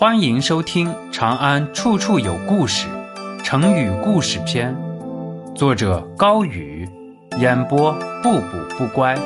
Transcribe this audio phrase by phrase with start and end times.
[0.00, 2.86] 欢迎收听《长安处处有故事》
[3.42, 4.72] 成语故事篇，
[5.56, 6.88] 作者高宇，
[7.40, 7.92] 演播
[8.22, 9.16] 不补不乖。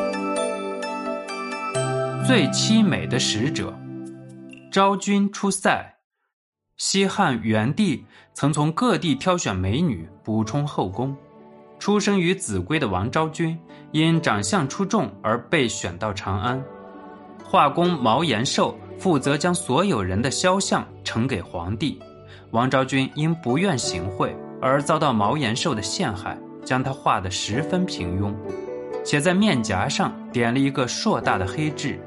[2.27, 3.79] 最凄美的使者，
[4.71, 5.95] 昭君出塞。
[6.79, 11.15] 西汉元帝曾从各地挑选美女补充后宫。
[11.79, 13.59] 出生于秭归的王昭君，
[13.91, 16.65] 因长相出众而被选到长安。
[17.45, 22.01] 画工毛延寿负责将所有人的肖像呈给皇帝。
[22.53, 28.33] 王昭君因不愿行贿而遭到毛延寿的陷害，将他画得十分平庸，
[29.05, 31.99] 且在面颊上点了一个硕大的黑痣。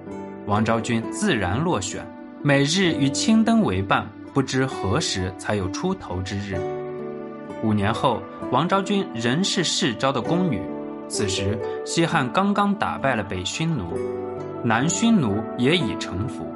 [0.45, 2.01] 王昭君自然落选，
[2.41, 6.55] 每日与青灯为伴，不知何时才有出头之日。
[7.61, 8.21] 五年后，
[8.51, 10.61] 王昭君仍是世昭的宫女。
[11.09, 13.99] 此时，西汉刚刚打败了北匈奴，
[14.63, 16.54] 南匈奴也已臣服。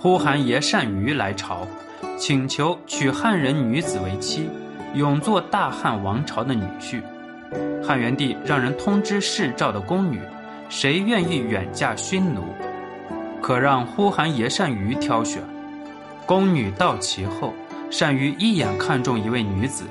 [0.00, 1.66] 呼韩邪单于来朝，
[2.16, 4.48] 请求娶汉人女子为妻，
[4.94, 7.02] 永做大汉王朝的女婿。
[7.84, 10.20] 汉元帝让人通知世赵的宫女，
[10.68, 12.42] 谁愿意远嫁匈奴，
[13.42, 15.42] 可让呼韩邪单于挑选。
[16.24, 17.52] 宫女到齐后，
[17.98, 19.82] 单于一眼看中一位女子。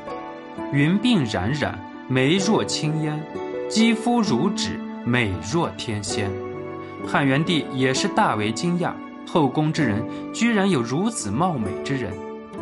[0.71, 1.77] 云鬓冉冉，
[2.07, 3.21] 眉若青烟，
[3.67, 6.31] 肌肤如纸，美若天仙。
[7.05, 8.91] 汉元帝也是大为惊讶，
[9.27, 10.01] 后宫之人
[10.33, 12.13] 居然有如此貌美之人，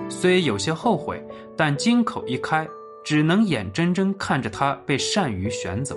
[0.09, 1.23] 虽有些后悔，
[1.55, 2.67] 但金口一开，
[3.03, 5.95] 只能眼睁睁看着他被单于选走。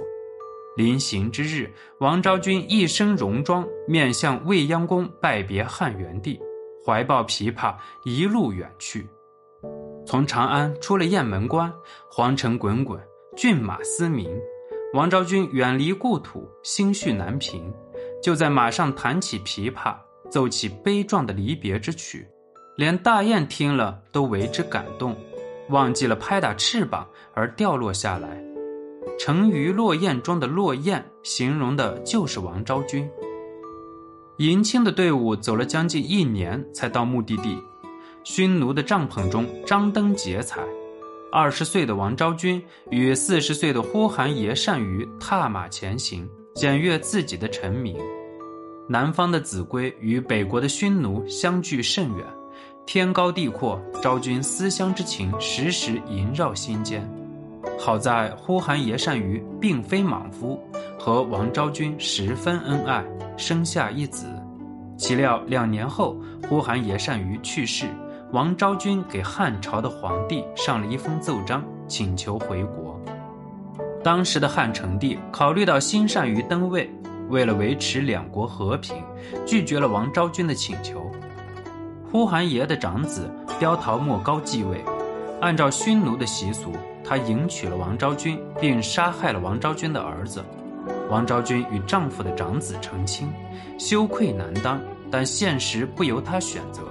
[0.77, 6.39] 临行之日，王昭君一身戎装，面向未央宫拜别汉元帝，
[6.84, 7.74] 怀抱琵琶
[8.05, 9.08] 一路远去。
[10.06, 11.72] 从长安出了雁门关，
[12.08, 13.00] 皇城滚滚，
[13.36, 14.30] 骏马嘶鸣。
[14.94, 17.74] 王昭君远离故土，心绪难平，
[18.22, 19.96] 就在马上弹起琵琶，
[20.28, 22.26] 奏起悲壮的离别之曲，
[22.76, 25.16] 连大雁听了都为之感动，
[25.70, 28.42] 忘记了拍打翅膀而掉落下来。
[29.18, 33.08] 沉鱼落雁中的落雁，形容的就是王昭君。
[34.36, 37.58] 迎亲的队伍走了将近一年，才到目的地。
[38.22, 40.61] 匈奴的帐篷中张灯结彩，
[41.33, 47.96] 二十岁的王昭君与四十岁的呼韩邪单于踏马前行，检阅自己的臣民。
[48.90, 52.24] 南方的秭归与北国的匈奴相距甚远，
[52.86, 57.06] 天高地阔，昭君思乡之情时时萦绕心间。
[57.78, 60.58] 好在呼韩邪单于并非莽夫，
[60.98, 63.04] 和王昭君十分恩爱，
[63.36, 64.26] 生下一子。
[64.96, 66.16] 岂料两年后，
[66.48, 67.84] 呼韩邪单于去世。
[68.32, 72.98] 王昭君给汉朝的皇帝上了一封奏章，请求回国。
[74.02, 76.90] 当时的汉成帝考虑到新单于登位，
[77.28, 78.96] 为了维持两国和平，
[79.46, 81.11] 拒绝了王昭君的请求。
[82.11, 84.83] 呼韩邪的长子刁陶莫高继位，
[85.40, 86.72] 按照匈奴的习俗，
[87.05, 90.42] 他迎娶了王昭君，并杀害了王昭君的儿子。
[91.11, 93.28] 王昭君与丈夫的长子成亲，
[93.78, 94.80] 羞愧难当，
[95.11, 96.83] 但现实不由她选择。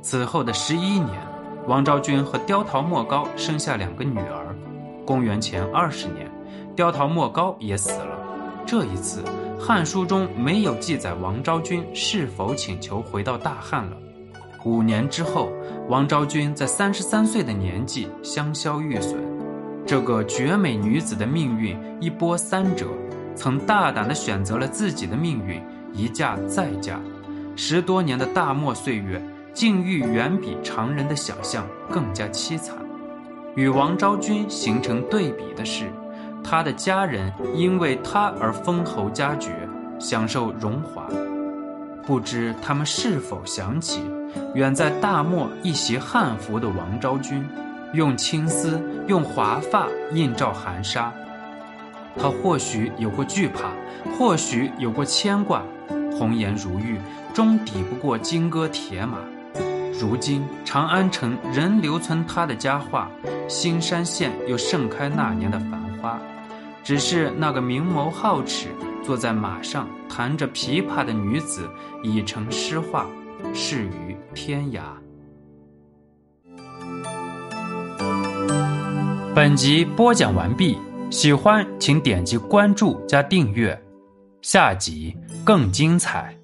[0.00, 1.20] 此后的十一年，
[1.66, 4.54] 王昭君和刁陶莫高生下两个女儿。
[5.04, 6.30] 公元前二十年，
[6.76, 8.19] 刁陶莫高也死了。
[8.70, 9.20] 这一次，
[9.58, 13.96] 《汉书》中没有记载王昭君是否请求回到大汉了。
[14.64, 15.50] 五年之后，
[15.88, 19.18] 王昭君在三十三岁的年纪香消玉损。
[19.84, 22.86] 这个绝美女子的命运一波三折，
[23.34, 25.60] 曾大胆地选择了自己的命运，
[25.92, 27.00] 一嫁再嫁。
[27.56, 29.20] 十多年的大漠岁月。
[29.52, 32.76] 境遇远比常人的想象更加凄惨。
[33.56, 35.86] 与王昭君形成对比的是，
[36.42, 39.50] 他的家人因为他而封侯加爵，
[39.98, 41.06] 享受荣华。
[42.06, 44.02] 不知他们是否想起，
[44.54, 47.46] 远在大漠一袭汉服的王昭君，
[47.92, 51.12] 用青丝、用华发映照寒沙。
[52.16, 53.70] 他或许有过惧怕，
[54.16, 55.62] 或许有过牵挂。
[56.18, 56.98] 红颜如玉，
[57.32, 59.18] 终抵不过金戈铁马。
[60.00, 63.08] 如今长安城仍留存他的佳话，
[63.46, 66.18] 新山县又盛开那年的繁花。
[66.82, 68.68] 只是那个明眸皓齿、
[69.02, 71.68] 坐在马上弹着琵琶的女子，
[72.02, 73.06] 已成诗画，
[73.54, 74.80] 逝于天涯。
[79.34, 80.76] 本集播讲完毕，
[81.10, 83.80] 喜欢请点击关注加订阅，
[84.42, 86.39] 下集更精彩。